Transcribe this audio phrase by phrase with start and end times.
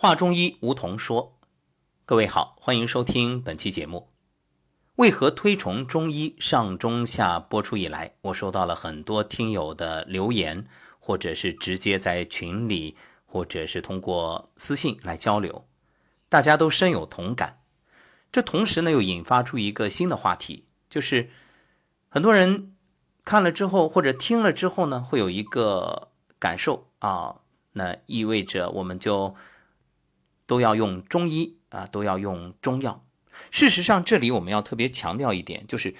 [0.00, 1.36] 话中医，梧桐说
[2.06, 4.06] ：“各位好，欢迎收听本期节目。
[4.94, 6.36] 为何推崇中医？
[6.38, 10.68] 上中下播出以来，我收到了很多听友的留言，
[11.00, 15.66] 或者是直接在群里，或者是通过私信来交流，
[16.28, 17.58] 大家都深有同感。
[18.30, 21.28] 这同时呢，又引发出一个新的话题，就是
[22.08, 22.76] 很多人
[23.24, 27.40] 看了之后，或者听了之后呢，会有一个感受啊。”
[27.74, 29.34] 那意味着我们就
[30.48, 33.04] 都要用中医啊，都要用中药。
[33.50, 35.94] 事实上，这里我们要特别强调一点，就是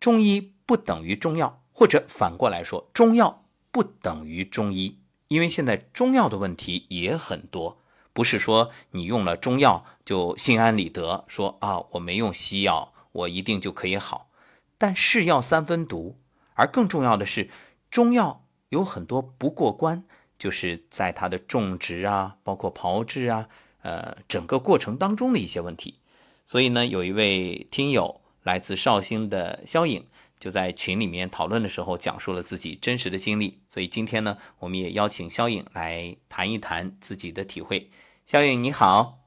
[0.00, 4.98] 中医不等于中药，或者反过来说，中药不等于中医。
[5.28, 7.78] 因为现在中药的问题也很多，
[8.14, 14.30] 不是说你用了中药就心安理得，说啊我没用西药，我一定就可以好。
[14.78, 16.16] 但是药三分毒，
[16.54, 17.50] 而更重要的是，
[17.90, 20.04] 中药有很多不过关。
[20.38, 23.48] 就是在它的种植啊，包括炮制啊，
[23.82, 25.98] 呃，整个过程当中的一些问题。
[26.46, 30.04] 所以呢，有一位听友来自绍兴的肖颖，
[30.38, 33.60] 就在群里面讨论的时候，讲述了自己真实的经历。
[33.70, 37.90] 所以今天呢，我们也邀请肖颖来谈一谈自己的体会。
[38.26, 39.18] 肖颖你好，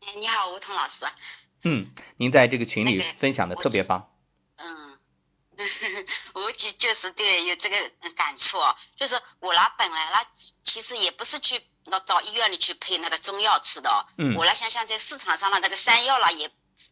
[0.00, 1.04] 哎，你好，吴彤老师。
[1.64, 4.10] 嗯，您在这个群里分享的特别棒。
[4.56, 4.96] 嗯
[6.34, 7.76] 我就就是对有这个
[8.14, 10.26] 感触哦，就是我啦本来那
[10.62, 11.58] 其实也不是去
[11.90, 16.50] 到到医院里去配那个中药吃的，嗯，我来想想在市场上的那个山药啦也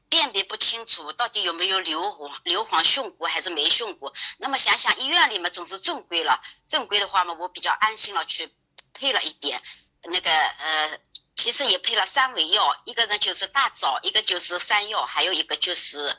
[0.09, 8.55] 辨别不清楚到底有没有硫磺硫磺熏过还是没熏过，那么想想医院里面总是正规了，正规的话嘛我比较安心了去
[8.92, 9.62] 配了一点，
[10.05, 10.98] 那个呃
[11.37, 16.17] 其实也配了三味药，一个呢就是大枣，一个就是山药，还有一个就是。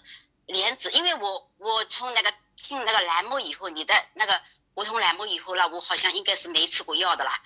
[0.47, 4.39] 莲子，因为我我从那个听那个栏目以后，你的那个
[4.75, 7.41] 梧桐栏目以后了，我好像应该是没吃过药的啦，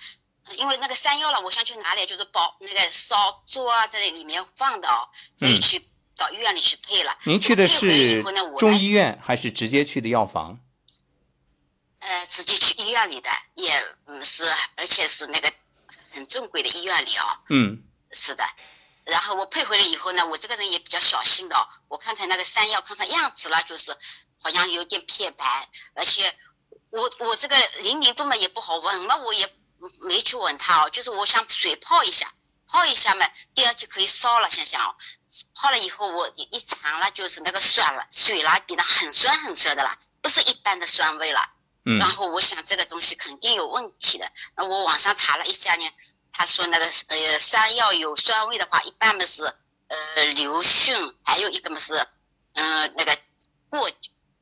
[0.56, 7.16] 因为那个山药了，我想去拿来就是包那个烧粥啊这里里面放的哦，所以去到医院里去配了。
[7.24, 8.22] 您去的是
[8.58, 10.58] 中医院还是直接去的药房？
[12.00, 14.42] 呃，直接去医院里的，也嗯是，
[14.76, 15.52] 而且是那个
[16.12, 17.24] 很正规的医院里哦。
[17.50, 18.44] 嗯，是的。
[19.04, 23.94] 然后我配回来以后呢，我这个人也比较小心的，我看看那个山药，看看样子了，就是
[24.42, 26.34] 好像有点偏白，而且
[26.90, 29.46] 我我这个灵敏度嘛也不好闻嘛，我也
[30.00, 32.32] 没去闻它哦，就是我想水泡一下，
[32.66, 34.94] 泡一下嘛，第二天可以烧了，想想哦，
[35.54, 41.40] 泡了以后我一一尝了，就是那个酸了，水啦变得很酸很酸的啦，不是一般的酸味了，
[41.84, 45.90] 嗯，然后我想这个东西肯定有问题的，那我网上查了一下呢。
[46.32, 51.92] 他说那个呃山药有酸味的话，一般嘛是呃流训，还有一个嘛是
[52.54, 53.18] 嗯那个
[53.68, 53.90] 过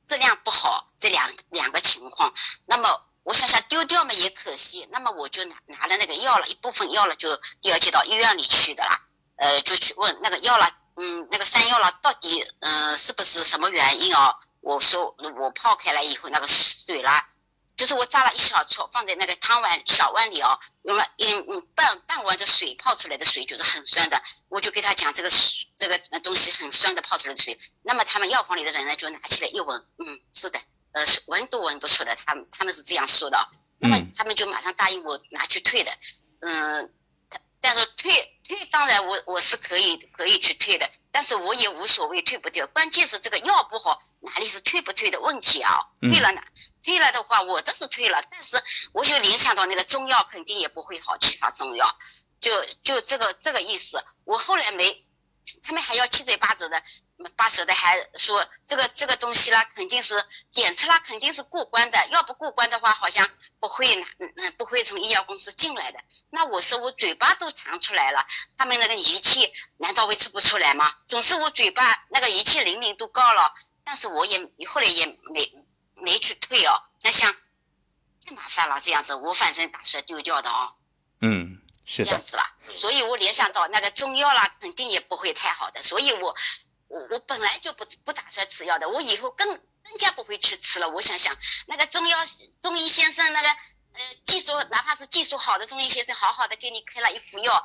[0.07, 2.33] 质量不好，这两两个情况。
[2.67, 7.29] 那么我想想丢掉嘛也可惜，那么我就拿拿了那个药了一部分药了，就
[7.61, 9.03] 第二天到医院里去的啦。
[9.37, 10.67] 呃，就去问那个药了，
[10.97, 14.35] 嗯，那个山药了到底嗯是不是什么原因哦？
[14.63, 17.29] 我说我泡开了以后那个水啦。
[17.77, 25.31] 就是我扎了一小撮，放在那个汤碗小碗里哦，用了嗯嗯半半碗的水泡出来的水就是很酸的，我就给他讲这个
[25.77, 30.59] 这个东西很酸的泡出来的水，那么他们药房里的人呢就拿起来一闻，嗯是的，
[30.93, 35.93] 呃是闻都闻得出的，他们他们是这样说的，那么他们就马上答应我拿去退的，
[36.41, 36.93] 嗯。
[37.61, 45.81] 但是退退当然我我是可以可以去退的，但是我也无所谓退不退，关键是这个药不好，哪里是退不退的问题啊？
[46.01, 46.41] 退了呢，
[46.85, 48.63] 退了的话我倒是退了，但是
[48.93, 51.99] 我就联想到那个中药肯定也不会好，其他中药，
[52.41, 55.05] 就就这个这个意思，我后来没，
[55.65, 56.81] 他们还要七嘴八舌的。
[57.37, 60.15] 把手的还说这个这个东西啦，肯定是
[60.51, 62.07] 检测啦，肯定是过关的。
[62.11, 65.99] 要不过关的话，好像不会拿，嗯，不会从医药公司进来的。
[66.31, 68.25] 那我说我嘴巴都尝出来了，
[68.57, 70.95] 他们那个仪器难道会出不出来吗？
[71.07, 73.53] 总是我嘴巴那个仪器灵敏度高了，
[73.83, 76.83] 但是我也后来也没没去退哦。
[77.01, 77.35] 想想
[78.25, 80.73] 太麻烦了，这样子我反正打算丢掉的哦。
[81.21, 86.37] 嗯，是这样子吧，所以我联想到那个中药啦，肯定也不会太好的，所以我。
[86.89, 89.47] 我我本来就不不打算吃药的，我以后更
[89.85, 90.89] 更加不会去吃了。
[90.89, 91.37] 我想想，
[91.67, 92.19] 那个中药
[92.63, 97.63] 中医先生，那个呃技术，哪怕是技术好的中医先生，好好的给你开了一副药，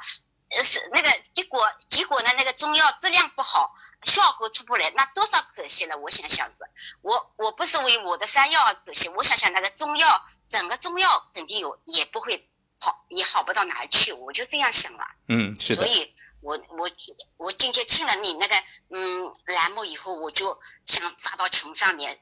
[0.52, 3.74] 呃是那个结果结果呢，那个中药质量不好，
[4.04, 5.98] 效果出不来，那多少可惜了。
[5.98, 6.58] 我想想是，
[7.02, 15.06] 我我不是为我的山药而可惜，我想想那个中药，整个中药肯定有也不会好，也好不到哪儿去，我就这样想了。
[15.30, 15.86] 嗯，是的。
[15.86, 16.14] 所以。
[16.44, 16.90] 我我
[17.38, 18.56] 我今天听了你那个
[18.90, 22.20] 嗯栏目以后，我就想发到群上面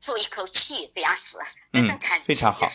[0.00, 1.38] 做一口气，这样子，
[1.72, 2.68] 这种感觉、非常好，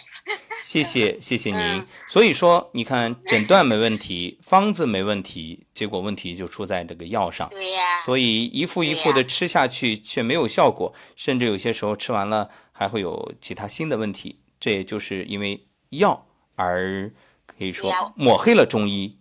[0.63, 1.59] 谢谢谢谢您。
[1.59, 7.47] 嗯所以说，你看诊断没问题，方子没问题，结果问题就出在这个药上。
[7.49, 14.39] 对呀、所以一副一副的吃下去却没有效果，甚至有些时候吃完了还会有其他新的问题。
[14.59, 17.13] 这也就是因为药而
[17.45, 19.18] 可以说抹黑了中医。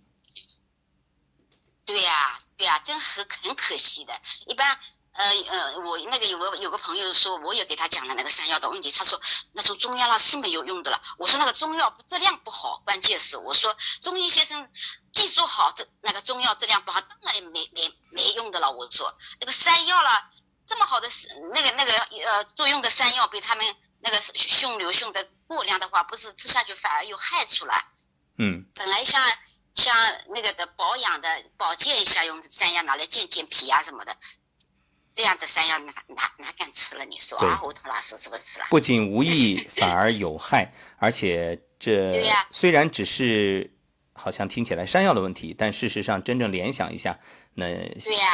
[1.88, 4.12] 对呀、对呀、真很很可惜的。
[4.46, 4.78] 一般，
[5.12, 9.18] 呃呃，我那个有个有个朋友说，我也给他讲了那个山药的问题，他说
[9.52, 11.00] 那种中药啦是没有用的了。
[11.16, 14.70] 我说那个中药质量不好，关键是我说中医先生
[15.12, 18.70] 技术好，这那个中药质量不好，当然没没没用的了。
[18.70, 20.28] 我说那个山药了，
[20.66, 21.08] 这么好的
[21.54, 21.92] 那个那个
[22.26, 23.64] 呃作用的山药，被他们
[24.00, 27.72] 那个凶流凶的过量的话，不是吃下去反而有害处了。
[28.36, 29.22] 嗯，本来像
[29.74, 29.94] 像
[30.34, 34.16] 那个的保养的保健一下用的山药拿来健健脾啊什么的，
[35.12, 37.04] 这样的山药哪哪哪敢吃了？
[37.04, 38.66] 你说啊，胡同老师是不是了？
[38.70, 42.12] 不仅无益，反而有害， 而且这
[42.50, 43.72] 虽然只是
[44.12, 47.20] 好像听起来山药的问题，但事实上真正联想一下，
[47.54, 47.66] 那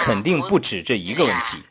[0.05, 1.63] 肯定不止这一个问题。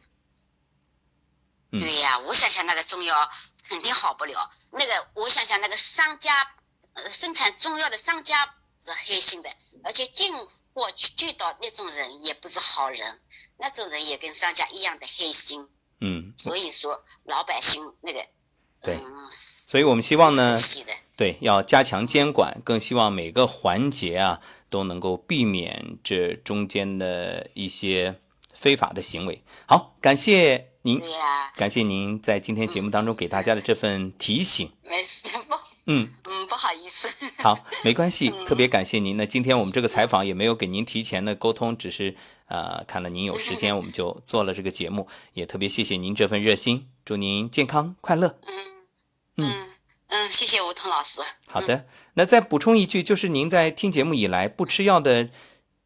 [1.72, 3.28] 嗯对呀、我想想那个中药
[3.68, 4.52] 肯定好不了。
[4.70, 6.54] 那个我想想那个商家，
[6.94, 9.50] 呃，生产中药的商家是黑心的，
[9.84, 10.34] 而且进
[10.74, 13.20] 货渠道那种人也不是好人，
[13.58, 15.70] 那种人也跟商家一样的黑心。
[16.00, 18.26] 嗯，所以说老百姓那个，
[18.82, 19.30] 对嗯，
[19.68, 20.58] 所以我们希望呢。
[21.16, 24.42] 对，要加强监管，更希望每个环节啊
[24.72, 28.20] 都能够避免这中间的一些
[28.52, 29.44] 非法的行为。
[29.68, 31.00] 好，感谢您
[31.56, 34.76] 感谢您在今天节目当中给大家的这份提醒。
[34.82, 37.10] 没事，不，嗯，嗯，不好意思。
[37.40, 39.18] 好，没关系， 特别感谢您。
[39.18, 42.16] 那今天我们这个采访也没有给您提前的沟通，只是
[42.48, 48.40] 呃看了您有时间，我们就做了这个节目，也特别谢谢您这份热心，祝您健康快乐。
[48.44, 48.88] 嗯
[49.38, 49.70] 嗯
[50.08, 51.20] 嗯，谢谢吴彤老师。
[51.50, 55.30] 好的，那再补充一句，就是您在听节目以来不吃药的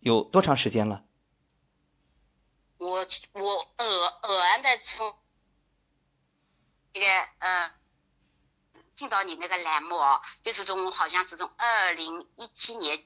[0.02, 1.06] 有多长时间了？
[2.78, 2.88] 我
[3.34, 3.42] 我
[3.78, 3.86] 偶
[4.22, 5.16] 偶然的从
[6.94, 7.08] 那个
[7.40, 7.72] 呃
[8.98, 13.02] 听到你那个栏目哦，就是从好像是从二零一七年，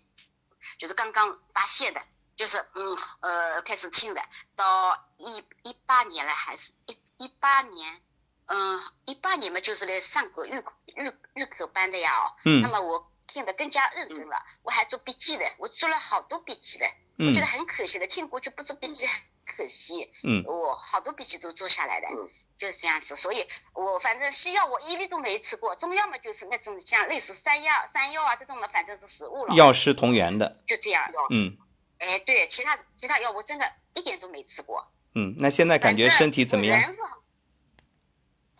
[0.80, 2.02] 就是刚刚发现的，
[2.38, 4.24] 就是嗯呃开始听的，
[4.56, 8.02] 到一一八年了，还是一一八年，
[8.46, 10.64] 嗯一八年嘛就是来上过预
[10.96, 12.62] 预预科班的呀哦，嗯。
[12.62, 19.06] 那么我听得更加认真了，我还做笔记的，我做了好多笔记的，我嗯觉得很可惜的，听过去不做笔记。
[19.08, 19.22] 很
[19.56, 20.12] 可惜。
[20.24, 22.08] 嗯我好多笔记都做下来的，
[22.58, 23.16] 就是这样子。
[23.16, 31.12] 所以我反正西药我一粒都没吃过，中药嘛就是那种像类似山药、山药啊这种嘛，反正是食物了，药食同源的，就这样。
[31.30, 31.58] 嗯
[32.00, 34.92] 哎，对，其他其他药我真的一点都没吃过。
[35.14, 36.82] 嗯，那现在感觉身体怎么样？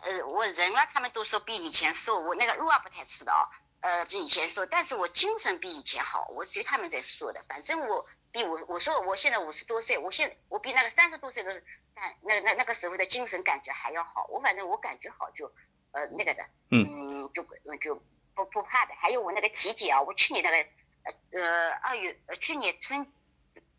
[0.04, 3.46] 呃，我人啊，他们都说比以前瘦，我那个肉啊不太吃的哦，
[3.80, 11.52] 呃，比以前瘦，但是我精神比以前好，我随他们在说的，反正我比我我说我现在五十多岁，我现我比那个三十多岁的
[11.94, 15.52] 感那那那个时候的精神感觉还要好，我反正我感觉好就
[15.92, 17.44] 呃那个的，嗯就
[17.76, 18.02] 就
[18.34, 20.56] 不不怕的，还有我那个体检啊，我去年那个
[21.04, 23.06] 呃呃二月呃去年春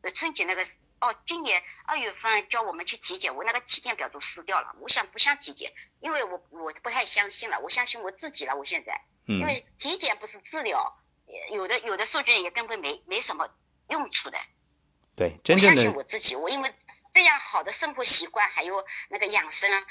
[0.01, 0.63] 呃春节那个
[1.01, 4.75] 哦，今年二月份叫我们去体检，我那个体检表都撕掉了。
[4.79, 8.55] 我想不想体检，因为我我不太相信了，我相信我自己了。
[8.55, 10.95] 我现在，因嗯为体检不是治疗，
[11.25, 13.49] 呃有的有的数据也根本没没什么
[13.93, 14.37] 用处的。
[15.15, 16.73] 对，我相真正的信我自己，我因为
[17.13, 19.85] 这样好的生活习惯，还有那个养生啊，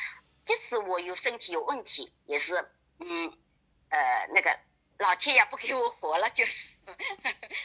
[0.45, 2.55] 即使我有身体有问题，也是
[2.99, 3.33] 嗯
[3.89, 4.59] 呃那个
[4.99, 6.69] 老天爷不给我活了，就是。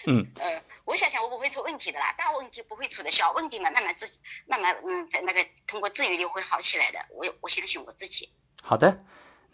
[0.06, 7.04] 嗯 呃，我想想我不会出问题的啦，大问题不会出的，小问题嘛，慢慢自己慢慢嗯，在那个通过治愈力会好起来的。
[7.10, 8.32] 我我相信我自己。
[8.62, 9.04] 好的，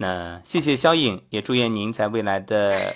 [0.03, 2.93] 那谢谢肖颖，也祝愿您在未来的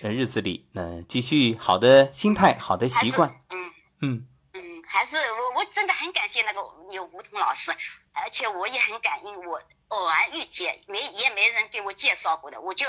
[0.00, 3.28] 呃日子里，那继续好的心态、好的习惯。
[3.50, 3.60] 嗯
[4.00, 6.60] 嗯嗯，还是我我真的很感谢那个
[6.94, 7.70] 有梧桐老师，
[8.12, 12.86] 而且我也很感恩我偶然遇见，没也没人给我介绍过的，我就。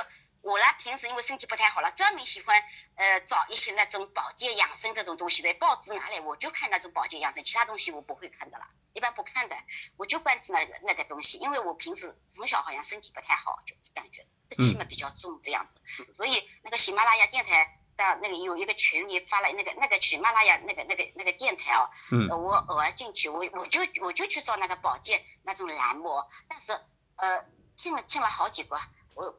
[0.48, 2.64] 我呢，平时因为身体不太好了，专门喜欢
[2.96, 9.58] 呃找一些那种保健养生这种东西的，报纸拿来我就看那种保健养生，其他东西我不会看的了，一般不看的，
[9.98, 15.82] 我就关注那个那个东西，因为我平时从小好像身体不太好，就是感觉气嘛比较重这样子，
[16.16, 26.72] 所以那个喜马拉雅电台在那个有一个群里发了那个那个喜马拉雅那个那个那个电台哦，嗯呃我偶尔进去，我我就我就去找那个保健那种栏目，但是
[27.18, 27.44] 呃
[27.76, 28.80] 听了听了好几个，
[29.14, 29.38] 我。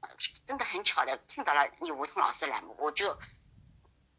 [0.00, 0.08] 呃
[0.46, 3.18] 真的很巧的听到了你吴彤老师的栏目，我就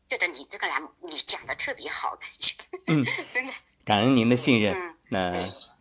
[0.10, 2.54] 觉得你这个栏目你讲的特别好，感觉，
[2.88, 3.54] 嗯， 真的，
[3.86, 4.74] 感恩您的信任。
[4.76, 5.32] 嗯那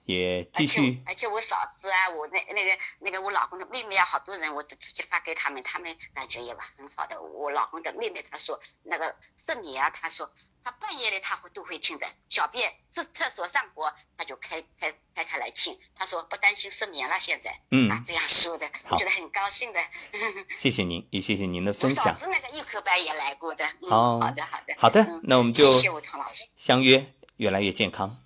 [0.08, 1.02] 也继续。
[1.04, 7.20] 而且我嫂子啊，我那那个那个我老公的妹妹啊，好多人我都直接发给他们，他们感觉也很好的。
[7.20, 10.32] 我老公的妹妹她说那个圣米啊，她说
[10.64, 15.78] 她半夜里她会都会听的，小便、厕厕所、上火，她就开开开开来听。
[15.94, 19.80] 她说不担心失眠了，现在嗯啊这样说的，我觉得很高兴的。
[20.56, 22.06] 谢谢您，也谢谢您的分享。
[22.06, 23.62] 我嫂子那个预科班也来过的。
[23.82, 26.48] 嗯、哦，好的好的好的，嗯那我们就谢谢我唐老师。
[26.56, 28.24] 相约越来越健康。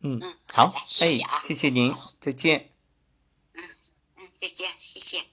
[0.00, 2.70] 嗯嗯，好好的，谢谢啊哎，谢谢您，再见。
[3.54, 3.60] 嗯
[4.18, 5.24] 嗯，再见，谢谢。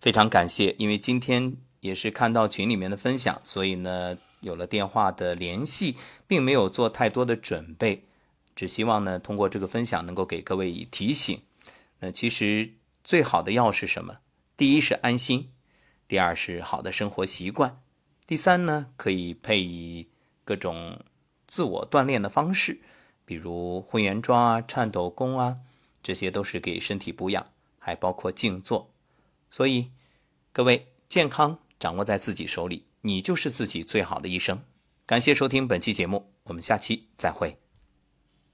[0.00, 5.96] 非常感谢，因为今天也是看到群里面的分享，所以呢有了电话的联系，
[6.26, 8.06] 并没有做太多的准备，
[8.54, 11.42] 只希望呢通过这个分享能够给各位以提醒。
[12.00, 14.18] 那其实最好的药是什么？
[14.56, 15.52] 第一是安心，
[16.06, 17.82] 第二是好的生活习惯，
[18.26, 20.08] 第三呢可以配以
[20.44, 21.02] 各种
[21.46, 22.82] 自我锻炼的方式，
[23.24, 25.58] 比如混元桩啊、颤抖功啊，
[26.02, 27.46] 这些都是给身体补养，
[27.78, 28.90] 还包括静坐。
[29.50, 29.90] 所以，
[30.52, 34.62] 各位健康掌握在自己手里，你就是自己最好的医生。
[35.06, 37.63] 感谢收听本期节目，我们下期再会。